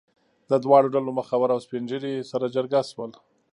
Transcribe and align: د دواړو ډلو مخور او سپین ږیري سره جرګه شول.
د 0.49 0.51
دواړو 0.63 0.87
ډلو 0.95 1.11
مخور 1.19 1.49
او 1.53 1.59
سپین 1.65 1.83
ږیري 1.91 2.13
سره 2.31 2.45
جرګه 2.55 2.81
شول. 2.91 3.11